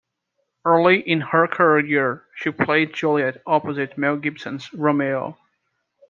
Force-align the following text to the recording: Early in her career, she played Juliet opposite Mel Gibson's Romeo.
Early 0.65 0.99
in 0.99 1.21
her 1.21 1.45
career, 1.45 2.25
she 2.33 2.49
played 2.49 2.91
Juliet 2.91 3.39
opposite 3.45 3.99
Mel 3.99 4.17
Gibson's 4.17 4.73
Romeo. 4.73 5.37